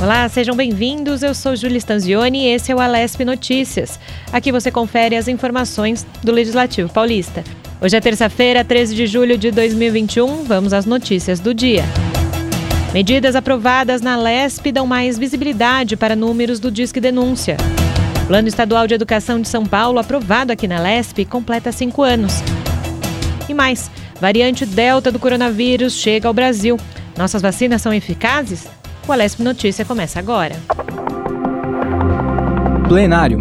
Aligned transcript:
Olá, 0.00 0.28
sejam 0.28 0.54
bem-vindos. 0.54 1.24
Eu 1.24 1.34
sou 1.34 1.56
Júlia 1.56 1.76
Stanzioni 1.76 2.44
e 2.44 2.54
esse 2.54 2.70
é 2.70 2.74
o 2.74 2.78
Alesp 2.78 3.24
Notícias. 3.24 3.98
Aqui 4.32 4.52
você 4.52 4.70
confere 4.70 5.16
as 5.16 5.26
informações 5.26 6.06
do 6.22 6.30
Legislativo 6.30 6.88
Paulista. 6.88 7.42
Hoje 7.80 7.96
é 7.96 8.00
terça-feira, 8.00 8.64
13 8.64 8.94
de 8.94 9.08
julho 9.08 9.36
de 9.36 9.50
2021. 9.50 10.44
Vamos 10.44 10.72
às 10.72 10.86
notícias 10.86 11.40
do 11.40 11.52
dia. 11.52 11.82
Medidas 12.94 13.34
aprovadas 13.34 14.00
na 14.00 14.16
LESP 14.16 14.70
dão 14.70 14.86
mais 14.86 15.18
visibilidade 15.18 15.96
para 15.96 16.14
números 16.14 16.60
do 16.60 16.70
Disque 16.70 17.00
Denúncia. 17.00 17.56
Plano 18.28 18.46
Estadual 18.46 18.86
de 18.86 18.94
Educação 18.94 19.40
de 19.40 19.48
São 19.48 19.66
Paulo, 19.66 19.98
aprovado 19.98 20.52
aqui 20.52 20.68
na 20.68 20.78
LESP, 20.78 21.24
completa 21.24 21.72
cinco 21.72 22.02
anos. 22.02 22.34
E 23.48 23.52
mais, 23.52 23.90
variante 24.20 24.64
Delta 24.64 25.10
do 25.10 25.18
coronavírus 25.18 25.94
chega 25.94 26.28
ao 26.28 26.34
Brasil. 26.34 26.78
Nossas 27.16 27.42
vacinas 27.42 27.82
são 27.82 27.92
eficazes? 27.92 28.77
O 29.08 29.12
Alesp 29.12 29.42
Notícia 29.42 29.86
começa 29.86 30.18
agora. 30.18 30.54
Plenário. 32.86 33.38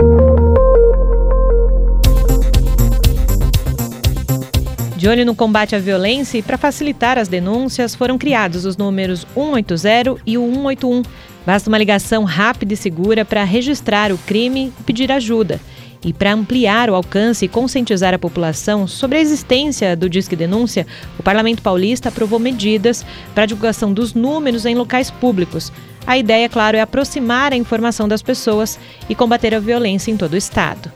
De 4.96 5.10
olho 5.10 5.26
no 5.26 5.36
combate 5.36 5.76
à 5.76 5.80
violência 5.80 6.38
e 6.38 6.42
para 6.42 6.58
facilitar 6.58 7.18
as 7.18 7.28
denúncias, 7.28 7.94
foram 7.94 8.18
criados 8.18 8.64
os 8.64 8.78
números 8.78 9.28
180 9.34 10.22
e 10.26 10.38
o 10.38 10.50
181. 10.50 11.04
Basta 11.46 11.70
uma 11.70 11.78
ligação 11.78 12.24
rápida 12.24 12.74
e 12.74 12.78
segura 12.78 13.26
para 13.26 13.44
registrar 13.44 14.14
o 14.14 14.18
crime 14.18 14.72
e 14.80 14.84
pedir 14.84 15.12
ajuda. 15.12 15.60
E 16.08 16.14
para 16.14 16.32
ampliar 16.32 16.90
o 16.90 16.96
alcance 16.96 17.44
e 17.44 17.50
conscientizar 17.50 18.14
a 18.14 18.18
população 18.18 18.88
sobre 18.88 19.18
a 19.18 19.22
existência 19.22 19.94
do 19.94 20.10
Disque 20.10 20.38
Denúncia, 20.38 20.88
o 21.20 21.22
Parlamento 21.22 21.62
Paulista 21.62 22.08
aprovou 22.08 22.40
medidas 22.40 23.06
para 23.36 23.44
a 23.44 23.46
divulgação 23.46 23.92
dos 23.92 24.14
números 24.14 24.66
em 24.66 24.74
locais 24.74 25.12
públicos. 25.12 25.70
A 26.06 26.18
ideia, 26.18 26.48
claro, 26.48 26.78
é 26.78 26.80
aproximar 26.80 27.52
a 27.52 27.58
informação 27.58 28.08
das 28.08 28.22
pessoas 28.22 28.80
e 29.10 29.16
combater 29.16 29.54
a 29.54 29.60
violência 29.60 30.10
em 30.10 30.16
todo 30.16 30.32
o 30.32 30.38
Estado. 30.38 30.90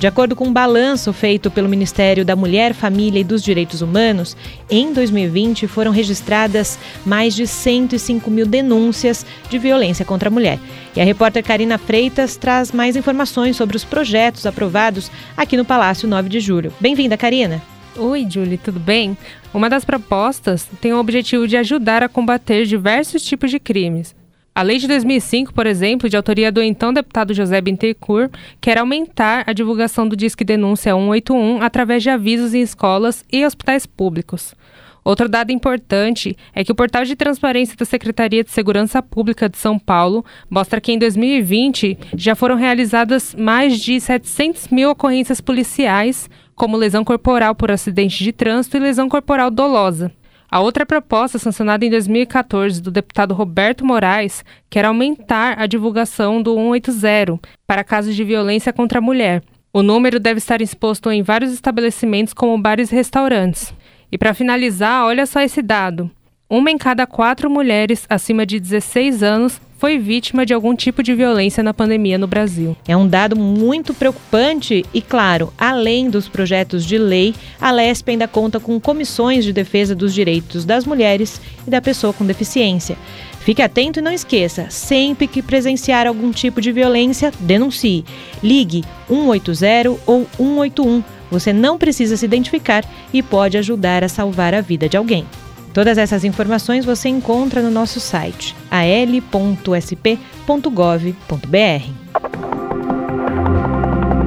De 0.00 0.06
acordo 0.06 0.34
com 0.34 0.46
um 0.46 0.52
balanço 0.52 1.12
feito 1.12 1.50
pelo 1.50 1.68
Ministério 1.68 2.24
da 2.24 2.34
Mulher, 2.34 2.72
Família 2.72 3.20
e 3.20 3.24
dos 3.24 3.42
Direitos 3.42 3.82
Humanos, 3.82 4.34
em 4.70 4.94
2020 4.94 5.66
foram 5.66 5.90
registradas 5.90 6.78
mais 7.04 7.34
de 7.34 7.46
105 7.46 8.30
mil 8.30 8.46
denúncias 8.46 9.26
de 9.50 9.58
violência 9.58 10.02
contra 10.02 10.30
a 10.30 10.32
mulher. 10.32 10.58
E 10.96 11.02
a 11.02 11.04
repórter 11.04 11.44
Karina 11.44 11.76
Freitas 11.76 12.34
traz 12.38 12.72
mais 12.72 12.96
informações 12.96 13.56
sobre 13.56 13.76
os 13.76 13.84
projetos 13.84 14.46
aprovados 14.46 15.10
aqui 15.36 15.54
no 15.54 15.66
Palácio 15.66 16.08
9 16.08 16.30
de 16.30 16.40
Julho. 16.40 16.72
Bem-vinda, 16.80 17.18
Karina. 17.18 17.60
Oi, 17.94 18.26
Julie, 18.26 18.56
tudo 18.56 18.80
bem? 18.80 19.18
Uma 19.52 19.68
das 19.68 19.84
propostas 19.84 20.66
tem 20.80 20.94
o 20.94 20.98
objetivo 20.98 21.46
de 21.46 21.58
ajudar 21.58 22.02
a 22.02 22.08
combater 22.08 22.64
diversos 22.64 23.22
tipos 23.22 23.50
de 23.50 23.60
crimes, 23.60 24.14
a 24.60 24.62
lei 24.62 24.76
de 24.76 24.86
2005, 24.86 25.54
por 25.54 25.66
exemplo, 25.66 26.06
de 26.06 26.18
autoria 26.18 26.52
do 26.52 26.60
então 26.60 26.92
deputado 26.92 27.32
José 27.32 27.58
Bintercourt, 27.62 28.30
quer 28.60 28.76
aumentar 28.76 29.42
a 29.46 29.54
divulgação 29.54 30.06
do 30.06 30.14
Disque 30.14 30.44
Denúncia 30.44 30.92
181 30.92 31.62
através 31.62 32.02
de 32.02 32.10
avisos 32.10 32.52
em 32.52 32.60
escolas 32.60 33.24
e 33.32 33.42
hospitais 33.42 33.86
públicos. 33.86 34.54
Outro 35.02 35.30
dado 35.30 35.50
importante 35.50 36.36
é 36.54 36.62
que 36.62 36.70
o 36.70 36.74
portal 36.74 37.06
de 37.06 37.16
transparência 37.16 37.74
da 37.74 37.86
Secretaria 37.86 38.44
de 38.44 38.50
Segurança 38.50 39.02
Pública 39.02 39.48
de 39.48 39.56
São 39.56 39.78
Paulo 39.78 40.22
mostra 40.50 40.78
que 40.78 40.92
em 40.92 40.98
2020 40.98 41.96
já 42.14 42.34
foram 42.34 42.56
realizadas 42.56 43.34
mais 43.34 43.80
de 43.80 43.98
700 43.98 44.68
mil 44.68 44.90
ocorrências 44.90 45.40
policiais, 45.40 46.28
como 46.54 46.76
lesão 46.76 47.02
corporal 47.02 47.54
por 47.54 47.70
acidente 47.70 48.22
de 48.22 48.30
trânsito 48.30 48.76
e 48.76 48.80
lesão 48.80 49.08
corporal 49.08 49.50
dolosa. 49.50 50.12
A 50.50 50.58
outra 50.58 50.84
proposta, 50.84 51.38
sancionada 51.38 51.84
em 51.84 51.90
2014 51.90 52.82
do 52.82 52.90
deputado 52.90 53.32
Roberto 53.32 53.84
Moraes, 53.84 54.44
quer 54.68 54.84
aumentar 54.84 55.60
a 55.60 55.66
divulgação 55.66 56.42
do 56.42 56.56
180 56.56 57.38
para 57.68 57.84
casos 57.84 58.16
de 58.16 58.24
violência 58.24 58.72
contra 58.72 58.98
a 58.98 59.02
mulher. 59.02 59.44
O 59.72 59.80
número 59.80 60.18
deve 60.18 60.38
estar 60.38 60.60
exposto 60.60 61.08
em 61.12 61.22
vários 61.22 61.52
estabelecimentos, 61.52 62.34
como 62.34 62.60
bares 62.60 62.90
e 62.90 62.96
restaurantes. 62.96 63.72
E 64.10 64.18
para 64.18 64.34
finalizar, 64.34 65.04
olha 65.04 65.24
só 65.24 65.40
esse 65.40 65.62
dado: 65.62 66.10
uma 66.48 66.68
em 66.68 66.76
cada 66.76 67.06
quatro 67.06 67.48
mulheres 67.48 68.04
acima 68.10 68.44
de 68.44 68.58
16 68.58 69.22
anos 69.22 69.60
foi 69.80 69.98
vítima 69.98 70.44
de 70.44 70.52
algum 70.52 70.76
tipo 70.76 71.02
de 71.02 71.14
violência 71.14 71.62
na 71.62 71.72
pandemia 71.72 72.18
no 72.18 72.26
Brasil. 72.26 72.76
É 72.86 72.94
um 72.94 73.08
dado 73.08 73.34
muito 73.34 73.94
preocupante 73.94 74.84
e, 74.92 75.00
claro, 75.00 75.50
além 75.56 76.10
dos 76.10 76.28
projetos 76.28 76.84
de 76.84 76.98
lei, 76.98 77.34
a 77.58 77.70
LESP 77.70 78.10
ainda 78.10 78.28
conta 78.28 78.60
com 78.60 78.78
comissões 78.78 79.42
de 79.42 79.54
defesa 79.54 79.94
dos 79.94 80.12
direitos 80.12 80.66
das 80.66 80.84
mulheres 80.84 81.40
e 81.66 81.70
da 81.70 81.80
pessoa 81.80 82.12
com 82.12 82.26
deficiência. 82.26 82.94
Fique 83.40 83.62
atento 83.62 84.00
e 84.00 84.02
não 84.02 84.12
esqueça: 84.12 84.66
sempre 84.68 85.26
que 85.26 85.40
presenciar 85.40 86.06
algum 86.06 86.30
tipo 86.30 86.60
de 86.60 86.70
violência, 86.72 87.32
denuncie. 87.40 88.04
Ligue 88.42 88.84
180 89.08 89.98
ou 90.06 90.26
181. 90.36 91.02
Você 91.30 91.54
não 91.54 91.78
precisa 91.78 92.18
se 92.18 92.26
identificar 92.26 92.84
e 93.14 93.22
pode 93.22 93.56
ajudar 93.56 94.04
a 94.04 94.10
salvar 94.10 94.52
a 94.52 94.60
vida 94.60 94.90
de 94.90 94.98
alguém. 94.98 95.24
Todas 95.72 95.98
essas 95.98 96.24
informações 96.24 96.84
você 96.84 97.08
encontra 97.08 97.62
no 97.62 97.70
nosso 97.70 98.00
site 98.00 98.56
al.sp.gov.br. 98.70 99.94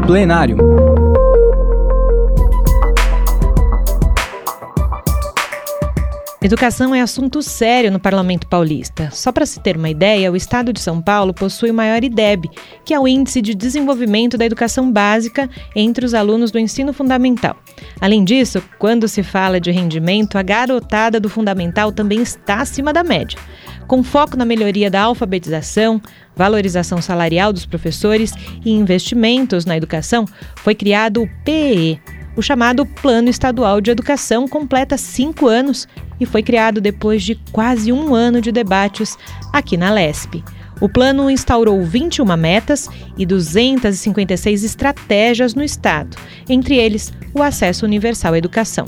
Plenário. 0.07 0.92
Educação 6.43 6.93
é 6.93 6.99
assunto 6.99 7.41
sério 7.41 7.89
no 7.89 8.01
Parlamento 8.01 8.47
Paulista. 8.47 9.09
Só 9.13 9.31
para 9.31 9.45
se 9.45 9.61
ter 9.61 9.77
uma 9.77 9.89
ideia, 9.89 10.29
o 10.29 10.35
Estado 10.35 10.73
de 10.73 10.81
São 10.81 11.01
Paulo 11.01 11.33
possui 11.33 11.71
o 11.71 11.73
maior 11.73 12.03
IDEB, 12.03 12.49
que 12.83 12.93
é 12.93 12.99
o 12.99 13.07
Índice 13.07 13.41
de 13.41 13.55
Desenvolvimento 13.55 14.37
da 14.37 14.45
Educação 14.45 14.91
Básica 14.91 15.49
entre 15.73 16.05
os 16.05 16.13
alunos 16.13 16.51
do 16.51 16.59
ensino 16.59 16.91
fundamental. 16.91 17.55
Além 18.01 18.25
disso, 18.25 18.61
quando 18.77 19.07
se 19.07 19.23
fala 19.23 19.57
de 19.57 19.71
rendimento, 19.71 20.37
a 20.37 20.43
garotada 20.43 21.17
do 21.17 21.29
fundamental 21.29 21.93
também 21.93 22.21
está 22.21 22.55
acima 22.55 22.91
da 22.91 23.05
média. 23.05 23.39
Com 23.87 24.03
foco 24.03 24.35
na 24.35 24.43
melhoria 24.43 24.91
da 24.91 25.01
alfabetização, 25.01 26.01
valorização 26.35 27.01
salarial 27.01 27.53
dos 27.53 27.65
professores 27.65 28.33
e 28.65 28.69
investimentos 28.69 29.63
na 29.63 29.77
educação, 29.77 30.25
foi 30.57 30.75
criado 30.75 31.23
o 31.23 31.29
PEE, 31.45 32.01
o 32.35 32.41
chamado 32.41 32.85
Plano 32.85 33.29
Estadual 33.29 33.79
de 33.79 33.91
Educação 33.91 34.47
completa 34.47 34.97
cinco 34.97 35.47
anos 35.47 35.87
e 36.23 36.25
foi 36.25 36.41
criado 36.41 36.81
depois 36.81 37.21
de 37.21 37.35
quase 37.51 37.91
um 37.91 38.15
ano 38.15 38.41
de 38.41 38.51
debates 38.51 39.17
aqui 39.51 39.77
na 39.77 39.91
LESP. 39.91 40.43
O 40.81 40.89
plano 40.89 41.29
instaurou 41.29 41.83
21 41.83 42.25
metas 42.35 42.89
e 43.17 43.25
256 43.25 44.63
estratégias 44.63 45.53
no 45.53 45.63
Estado, 45.63 46.17
entre 46.49 46.75
eles 46.75 47.13
o 47.33 47.41
acesso 47.41 47.85
universal 47.85 48.33
à 48.33 48.37
educação. 48.37 48.85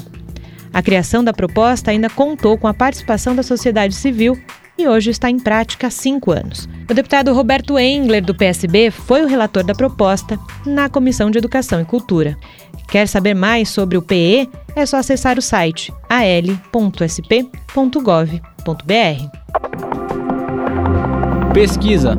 A 0.74 0.82
criação 0.82 1.24
da 1.24 1.32
proposta 1.32 1.92
ainda 1.92 2.10
contou 2.10 2.58
com 2.58 2.68
a 2.68 2.74
participação 2.74 3.36
da 3.36 3.44
sociedade 3.44 3.96
civil 3.96 4.38
e 4.78 4.88
hoje 4.88 5.10
está 5.10 5.30
em 5.30 5.40
prática 5.40 5.88
há 5.88 5.90
cinco 5.90 6.32
anos. 6.32 6.68
O 6.90 6.94
deputado 6.94 7.34
Roberto 7.34 7.80
Engler, 7.80 8.24
do 8.24 8.36
PSB, 8.36 8.92
foi 8.92 9.22
o 9.22 9.28
relator 9.28 9.64
da 9.64 9.74
proposta 9.74 10.38
na 10.66 10.90
Comissão 10.90 11.32
de 11.32 11.38
Educação 11.38 11.80
e 11.80 11.86
Cultura. 11.86 12.38
Quer 12.88 13.08
saber 13.08 13.34
mais 13.34 13.70
sobre 13.70 13.98
o 13.98 14.02
PE? 14.02 14.50
É 14.76 14.86
só 14.86 14.98
acessar 14.98 15.38
o 15.38 15.42
site 15.42 15.94
al.sp.gov.br. 16.10 17.14
Pesquisa. 21.54 22.16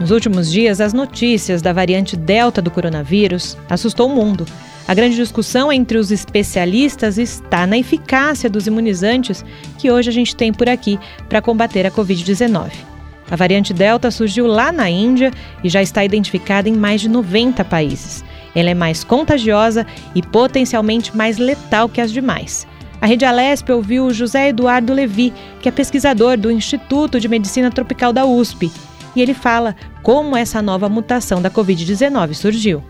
Nos 0.00 0.10
últimos 0.10 0.52
dias, 0.52 0.80
as 0.82 0.92
notícias 0.92 1.62
da 1.62 1.72
variante 1.72 2.14
Delta 2.14 2.60
do 2.60 2.70
coronavírus 2.70 3.56
assustou 3.70 4.08
o 4.08 4.14
mundo. 4.14 4.44
A 4.86 4.92
grande 4.92 5.16
discussão 5.16 5.72
entre 5.72 5.96
os 5.96 6.10
especialistas 6.10 7.16
está 7.16 7.66
na 7.66 7.78
eficácia 7.78 8.50
dos 8.50 8.66
imunizantes 8.66 9.42
que 9.78 9.90
hoje 9.90 10.10
a 10.10 10.12
gente 10.12 10.36
tem 10.36 10.52
por 10.52 10.68
aqui 10.68 10.98
para 11.28 11.40
combater 11.40 11.86
a 11.86 11.90
Covid-19. 11.90 12.93
A 13.30 13.36
variante 13.36 13.72
Delta 13.72 14.10
surgiu 14.10 14.46
lá 14.46 14.70
na 14.70 14.88
Índia 14.90 15.30
e 15.62 15.68
já 15.68 15.82
está 15.82 16.04
identificada 16.04 16.68
em 16.68 16.74
mais 16.74 17.00
de 17.00 17.08
90 17.08 17.64
países. 17.64 18.24
Ela 18.54 18.70
é 18.70 18.74
mais 18.74 19.02
contagiosa 19.02 19.86
e 20.14 20.22
potencialmente 20.22 21.16
mais 21.16 21.38
letal 21.38 21.88
que 21.88 22.00
as 22.00 22.12
demais. 22.12 22.66
A 23.00 23.06
Rede 23.06 23.24
Alesp 23.24 23.70
ouviu 23.70 24.12
José 24.12 24.48
Eduardo 24.48 24.92
Levi, 24.92 25.32
que 25.60 25.68
é 25.68 25.72
pesquisador 25.72 26.38
do 26.38 26.50
Instituto 26.50 27.18
de 27.18 27.28
Medicina 27.28 27.70
Tropical 27.70 28.12
da 28.12 28.24
USP, 28.24 28.70
e 29.14 29.20
ele 29.20 29.34
fala 29.34 29.76
como 30.02 30.36
essa 30.36 30.62
nova 30.62 30.88
mutação 30.88 31.42
da 31.42 31.50
Covid-19 31.50 32.34
surgiu. 32.34 32.82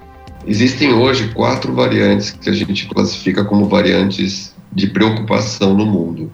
Existem 0.47 0.93
hoje 0.93 1.29
quatro 1.35 1.75
variantes 1.75 2.33
que 2.33 2.51
a 2.51 2.53
gente 2.53 2.87
classifica 2.87 3.45
como 3.45 3.67
variantes 3.67 4.55
de 4.73 4.87
preocupação 4.89 5.75
no 5.75 5.87
mundo. 5.87 6.31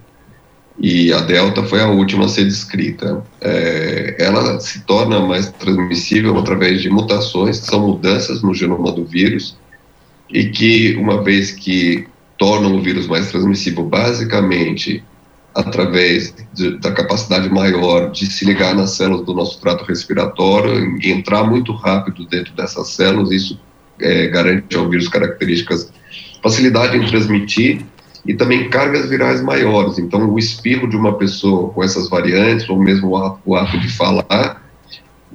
E 0.79 1.13
a 1.13 1.21
Delta 1.21 1.63
foi 1.63 1.81
a 1.81 1.89
última 1.89 2.25
a 2.25 2.29
ser 2.29 2.45
descrita. 2.45 3.23
É, 3.41 4.17
ela 4.19 4.59
se 4.61 4.81
torna 4.85 5.21
mais 5.21 5.51
transmissível 5.51 6.39
através 6.39 6.81
de 6.81 6.89
mutações, 6.89 7.61
que 7.61 7.67
são 7.67 7.87
mudanças 7.87 8.43
no 8.43 8.55
genoma 8.55 8.93
do 8.93 9.05
vírus, 9.05 9.57
e 10.31 10.47
que, 10.47 10.97
uma 10.97 11.23
vez 11.23 11.51
que 11.51 12.07
tornam 12.39 12.77
o 12.77 12.83
vírus 12.83 13.07
mais 13.07 13.31
transmissível, 13.31 13.85
basicamente 13.85 15.05
através 15.55 16.35
de, 16.55 16.79
da 16.79 16.93
capacidade 16.93 17.49
maior 17.49 18.11
de 18.11 18.27
se 18.27 18.45
ligar 18.45 18.75
nas 18.75 18.93
células 18.93 19.27
do 19.27 19.35
nosso 19.35 19.61
trato 19.61 19.85
respiratório 19.85 20.99
entrar 21.03 21.45
muito 21.45 21.73
rápido 21.73 22.25
dentro 22.27 22.55
dessas 22.55 22.89
células, 22.89 23.31
isso 23.31 23.61
é, 24.01 24.29
garante 24.29 24.77
ao 24.77 24.89
vírus 24.89 25.09
características, 25.09 25.93
facilidade 26.43 26.97
em 26.97 27.07
transmitir 27.07 27.85
e 28.27 28.35
também 28.35 28.69
cargas 28.69 29.09
virais 29.09 29.41
maiores. 29.41 29.99
Então, 29.99 30.31
o 30.31 30.39
espirro 30.39 30.89
de 30.89 30.97
uma 30.97 31.17
pessoa 31.17 31.71
com 31.71 31.83
essas 31.83 32.09
variantes, 32.09 32.69
ou 32.69 32.79
mesmo 32.79 33.09
o 33.09 33.17
ato, 33.17 33.41
o 33.45 33.57
ato 33.57 33.79
de 33.79 33.89
falar, 33.89 34.63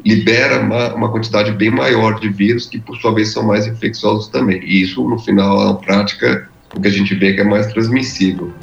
libera 0.04 0.62
uma, 0.62 0.94
uma, 0.94 1.12
quantidade 1.12 1.52
bem 1.52 1.72
maior 1.72 2.20
de 2.20 2.30
vírus 2.30 2.68
que, 2.68 2.80
por 2.80 2.96
sua 2.98 3.14
vez, 3.14 3.34
são 3.34 3.44
mais 3.44 3.66
infecciosos 3.66 4.28
também. 4.28 4.62
E 4.64 4.84
isso, 4.84 5.08
no 5.08 5.18
final, 5.18 5.66
na 5.66 5.74
prática, 5.74 6.50
o 6.76 6.80
que 6.80 6.88
a 6.88 6.92
gente 6.92 7.16
vê 7.16 7.30
é 7.30 7.34
que 7.34 7.42
é 7.42 7.44
mais 7.44 7.68
transmissível. 7.68 8.54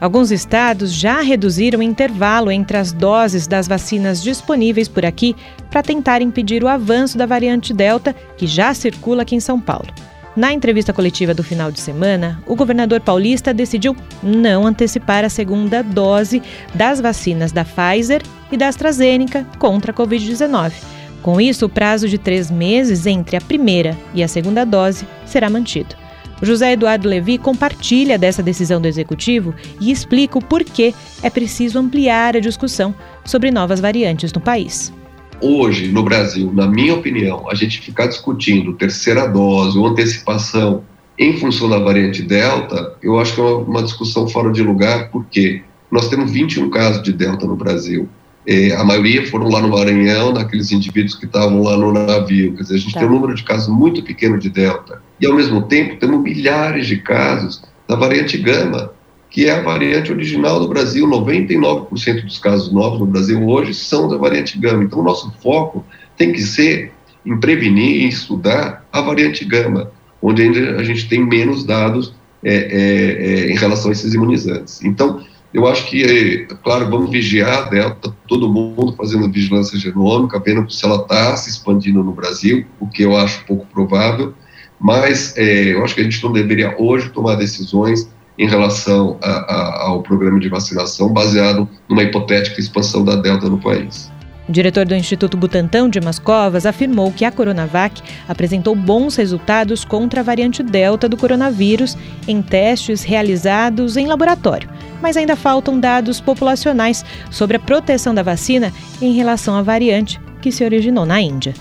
Alguns 0.00 0.32
estados 0.32 0.92
já 0.92 1.20
reduziram 1.20 1.78
o 1.78 1.82
intervalo 1.82 2.50
entre 2.50 2.76
as 2.76 2.90
doses 2.90 3.46
das 3.46 3.68
vacinas 3.68 4.20
disponíveis 4.20 4.88
por 4.88 5.06
aqui 5.06 5.36
para 5.70 5.80
tentar 5.80 6.20
impedir 6.20 6.64
o 6.64 6.68
avanço 6.68 7.16
da 7.16 7.24
variante 7.24 7.72
Delta, 7.72 8.12
que 8.36 8.44
já 8.44 8.74
circula 8.74 9.22
aqui 9.22 9.36
em 9.36 9.40
São 9.40 9.60
Paulo. 9.60 9.86
Na 10.34 10.50
entrevista 10.50 10.94
coletiva 10.94 11.34
do 11.34 11.42
final 11.42 11.70
de 11.70 11.78
semana, 11.78 12.42
o 12.46 12.56
governador 12.56 13.02
paulista 13.02 13.52
decidiu 13.52 13.94
não 14.22 14.66
antecipar 14.66 15.24
a 15.26 15.28
segunda 15.28 15.82
dose 15.82 16.42
das 16.74 17.02
vacinas 17.02 17.52
da 17.52 17.66
Pfizer 17.66 18.22
e 18.50 18.56
da 18.56 18.68
AstraZeneca 18.68 19.46
contra 19.58 19.92
a 19.92 19.94
Covid-19. 19.94 20.72
Com 21.20 21.38
isso, 21.38 21.66
o 21.66 21.68
prazo 21.68 22.08
de 22.08 22.16
três 22.16 22.50
meses 22.50 23.04
entre 23.06 23.36
a 23.36 23.42
primeira 23.42 23.96
e 24.14 24.22
a 24.22 24.28
segunda 24.28 24.64
dose 24.64 25.06
será 25.26 25.50
mantido. 25.50 25.94
José 26.40 26.72
Eduardo 26.72 27.08
Levi 27.08 27.36
compartilha 27.36 28.18
dessa 28.18 28.42
decisão 28.42 28.80
do 28.80 28.88
executivo 28.88 29.54
e 29.80 29.92
explica 29.92 30.38
o 30.38 30.44
porquê 30.44 30.94
é 31.22 31.28
preciso 31.28 31.78
ampliar 31.78 32.36
a 32.36 32.40
discussão 32.40 32.94
sobre 33.22 33.50
novas 33.50 33.80
variantes 33.80 34.32
no 34.32 34.40
país. 34.40 34.92
Hoje, 35.42 35.88
no 35.88 36.04
Brasil, 36.04 36.52
na 36.54 36.68
minha 36.68 36.94
opinião, 36.94 37.50
a 37.50 37.54
gente 37.56 37.80
ficar 37.80 38.06
discutindo 38.06 38.74
terceira 38.74 39.26
dose 39.26 39.76
ou 39.76 39.84
antecipação 39.88 40.84
em 41.18 41.36
função 41.36 41.68
da 41.68 41.80
variante 41.80 42.22
Delta, 42.22 42.94
eu 43.02 43.18
acho 43.18 43.34
que 43.34 43.40
é 43.40 43.44
uma 43.44 43.82
discussão 43.82 44.28
fora 44.28 44.52
de 44.52 44.62
lugar, 44.62 45.10
porque 45.10 45.62
nós 45.90 46.08
temos 46.08 46.30
21 46.30 46.70
casos 46.70 47.02
de 47.02 47.12
Delta 47.12 47.44
no 47.44 47.56
Brasil. 47.56 48.08
É, 48.46 48.74
a 48.76 48.84
maioria 48.84 49.26
foram 49.26 49.48
lá 49.48 49.60
no 49.60 49.68
Maranhão, 49.68 50.32
naqueles 50.32 50.70
indivíduos 50.70 51.16
que 51.16 51.26
estavam 51.26 51.60
lá 51.60 51.76
no 51.76 51.92
navio. 51.92 52.54
Quer 52.54 52.62
dizer, 52.62 52.74
a 52.74 52.78
gente 52.78 52.94
tá. 52.94 53.00
tem 53.00 53.08
um 53.08 53.12
número 53.12 53.34
de 53.34 53.42
casos 53.42 53.68
muito 53.68 54.00
pequeno 54.02 54.38
de 54.38 54.48
Delta. 54.48 55.02
E, 55.20 55.26
ao 55.26 55.34
mesmo 55.34 55.62
tempo, 55.62 55.96
temos 55.96 56.22
milhares 56.22 56.86
de 56.86 56.98
casos 56.98 57.62
da 57.88 57.96
variante 57.96 58.38
Gama, 58.38 58.92
que 59.32 59.46
é 59.46 59.52
a 59.52 59.62
variante 59.62 60.12
original 60.12 60.60
do 60.60 60.68
Brasil. 60.68 61.08
99% 61.08 62.22
dos 62.22 62.38
casos 62.38 62.70
novos 62.70 63.00
no 63.00 63.06
Brasil 63.06 63.42
hoje 63.48 63.72
são 63.72 64.06
da 64.06 64.18
variante 64.18 64.58
Gama. 64.58 64.84
Então, 64.84 65.00
o 65.00 65.02
nosso 65.02 65.32
foco 65.42 65.84
tem 66.18 66.32
que 66.32 66.42
ser 66.42 66.92
em 67.24 67.40
prevenir 67.40 68.02
e 68.02 68.08
estudar 68.08 68.86
a 68.92 69.00
variante 69.00 69.42
Gama, 69.46 69.90
onde 70.20 70.42
ainda 70.42 70.76
a 70.76 70.84
gente 70.84 71.08
tem 71.08 71.24
menos 71.24 71.64
dados 71.64 72.14
é, 72.44 72.54
é, 72.54 73.46
é, 73.46 73.50
em 73.50 73.56
relação 73.56 73.88
a 73.88 73.92
esses 73.92 74.12
imunizantes. 74.12 74.84
Então, 74.84 75.24
eu 75.54 75.66
acho 75.66 75.88
que, 75.88 76.46
claro, 76.62 76.90
vamos 76.90 77.10
vigiar 77.10 77.66
a 77.66 77.70
Delta, 77.70 78.14
todo 78.28 78.52
mundo 78.52 78.94
fazendo 78.96 79.30
vigilância 79.30 79.78
genômica, 79.78 80.38
vendo 80.38 80.70
se 80.70 80.84
ela 80.84 80.96
está 80.96 81.34
se 81.36 81.48
expandindo 81.48 82.04
no 82.04 82.12
Brasil, 82.12 82.66
o 82.78 82.86
que 82.86 83.02
eu 83.02 83.16
acho 83.16 83.44
pouco 83.46 83.66
provável, 83.66 84.34
mas 84.78 85.34
é, 85.38 85.72
eu 85.72 85.84
acho 85.84 85.94
que 85.94 86.00
a 86.02 86.04
gente 86.04 86.22
não 86.22 86.32
deveria 86.32 86.74
hoje 86.78 87.08
tomar 87.10 87.36
decisões 87.36 88.10
em 88.38 88.48
relação 88.48 89.18
a, 89.22 89.30
a, 89.30 89.82
ao 89.88 90.02
programa 90.02 90.40
de 90.40 90.48
vacinação 90.48 91.12
baseado 91.12 91.68
numa 91.88 92.02
hipotética 92.02 92.60
expansão 92.60 93.04
da 93.04 93.16
Delta 93.16 93.48
no 93.48 93.58
país. 93.58 94.10
O 94.48 94.52
diretor 94.52 94.84
do 94.84 94.94
Instituto 94.94 95.36
Butantan, 95.36 95.88
Dimas 95.88 96.18
Covas, 96.18 96.66
afirmou 96.66 97.12
que 97.12 97.24
a 97.24 97.30
Coronavac 97.30 98.02
apresentou 98.28 98.74
bons 98.74 99.14
resultados 99.16 99.84
contra 99.84 100.20
a 100.20 100.22
variante 100.24 100.62
Delta 100.62 101.08
do 101.08 101.16
coronavírus 101.16 101.96
em 102.26 102.42
testes 102.42 103.04
realizados 103.04 103.96
em 103.96 104.06
laboratório, 104.06 104.68
mas 105.00 105.16
ainda 105.16 105.36
faltam 105.36 105.78
dados 105.78 106.20
populacionais 106.20 107.04
sobre 107.30 107.56
a 107.56 107.60
proteção 107.60 108.12
da 108.12 108.22
vacina 108.22 108.72
em 109.00 109.12
relação 109.12 109.54
à 109.54 109.62
variante 109.62 110.20
que 110.40 110.50
se 110.50 110.64
originou 110.64 111.06
na 111.06 111.20
Índia. 111.20 111.54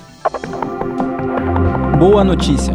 Boa 2.00 2.24
notícia! 2.24 2.74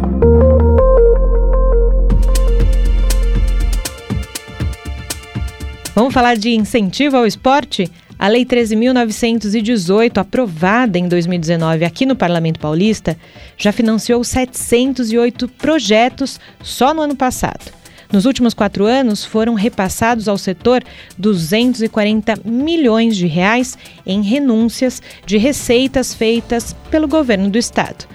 Vamos 5.97 6.13
falar 6.13 6.37
de 6.37 6.51
incentivo 6.51 7.17
ao 7.17 7.25
esporte? 7.25 7.89
A 8.19 8.27
Lei 8.27 8.45
13.918, 8.45 10.19
aprovada 10.19 10.99
em 10.99 11.07
2019 11.07 11.83
aqui 11.83 12.05
no 12.05 12.15
Parlamento 12.15 12.59
Paulista, 12.59 13.17
já 13.57 13.71
financiou 13.71 14.23
708 14.23 15.47
projetos 15.47 16.39
só 16.61 16.93
no 16.93 17.01
ano 17.01 17.15
passado. 17.15 17.73
Nos 18.13 18.25
últimos 18.27 18.53
quatro 18.53 18.85
anos, 18.85 19.25
foram 19.25 19.55
repassados 19.55 20.27
ao 20.27 20.37
setor 20.37 20.83
240 21.17 22.41
milhões 22.45 23.17
de 23.17 23.25
reais 23.25 23.75
em 24.05 24.21
renúncias 24.21 25.01
de 25.25 25.39
receitas 25.39 26.13
feitas 26.13 26.75
pelo 26.91 27.07
governo 27.07 27.49
do 27.49 27.57
estado. 27.57 28.05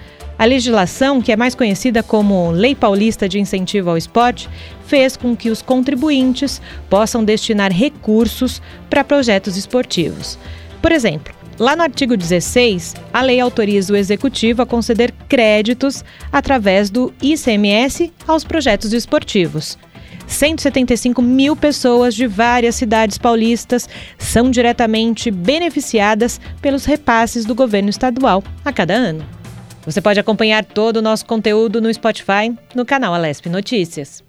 A 0.43 0.45
legislação, 0.45 1.23
que 1.23 1.31
é 1.31 1.37
mais 1.37 1.55
conhecida 1.55 2.03
como 2.03 2.51
Lei 2.51 2.75
Paulista 2.75 3.29
de 3.29 3.39
Incentivo 3.39 3.91
ao 3.91 3.97
Esporte, 3.97 4.51
fez 4.89 5.17
com 5.17 5.37
que 5.37 5.51
os 5.51 5.63
contribuintes 5.63 6.61
possam 6.91 7.23
destinar 7.23 7.71
recursos 7.71 8.61
para 8.91 9.05
projetos 9.05 9.57
esportivos. 9.57 10.37
Por 10.83 10.91
exemplo, 10.91 11.33
lá 11.61 11.77
no 11.77 11.85
artigo 11.85 12.17
16, 12.17 12.97
a 13.13 13.23
lei 13.23 13.39
autoriza 13.39 13.93
o 13.93 13.97
executivo 13.97 14.63
a 14.63 14.67
conceder 14.67 15.15
créditos 15.29 16.05
através 16.33 16.91
do 16.91 17.15
ICMS 17.23 18.13
aos 18.27 18.43
projetos 18.43 18.93
esportivos. 18.93 19.79
175 20.27 21.23
mil 21.23 21.55
pessoas 21.55 22.17
de 22.17 22.27
várias 22.27 22.75
cidades 22.75 23.17
paulistas 23.17 23.89
são 24.19 24.51
diretamente 24.51 25.31
beneficiadas 25.31 26.41
pelos 26.61 26.85
repasses 26.85 27.45
do 27.45 27.55
governo 27.55 27.91
estadual 27.91 28.43
a 28.65 28.73
cada 28.73 28.95
ano. 28.95 29.42
Você 29.85 30.01
pode 30.01 30.21
acompanhar 30.21 30.65
todo 30.65 30.99
o 30.99 31.03
nosso 31.03 31.27
conteúdo 31.27 31.81
no 31.81 31.93
Spotify, 31.93 32.55
no 32.75 32.85
canal 32.85 33.15
Alesp 33.15 33.49
Notícias. 33.49 34.23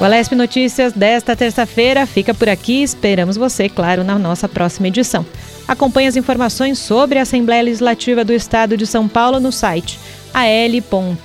O 0.00 0.04
Alesp 0.04 0.34
Notícias 0.34 0.92
desta 0.92 1.34
terça-feira 1.34 2.04
fica 2.04 2.34
por 2.34 2.48
aqui. 2.48 2.82
Esperamos 2.82 3.36
você, 3.36 3.70
claro, 3.70 4.04
na 4.04 4.18
nossa 4.18 4.46
próxima 4.46 4.88
edição. 4.88 5.24
Acompanhe 5.66 6.08
as 6.08 6.16
informações 6.16 6.78
sobre 6.78 7.18
a 7.18 7.22
Assembleia 7.22 7.62
Legislativa 7.62 8.22
do 8.22 8.34
Estado 8.34 8.76
de 8.76 8.86
São 8.86 9.08
Paulo 9.08 9.40
no 9.40 9.50
site 9.50 9.98
al.sp.gov.br, 10.34 11.24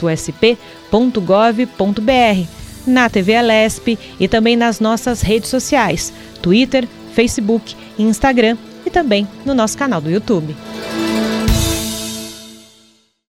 na 2.88 3.10
TV 3.10 3.36
Alesp 3.36 4.00
e 4.20 4.28
também 4.30 4.56
nas 4.56 4.80
nossas 4.80 5.22
redes 5.22 5.50
sociais, 5.50 6.14
Twitter, 6.42 6.88
Facebook, 7.14 7.76
Instagram 7.98 8.58
e 8.86 8.90
também 8.90 9.28
no 9.46 9.54
nosso 9.54 9.78
canal 9.78 10.02
do 10.02 10.10
YouTube. 10.10 10.56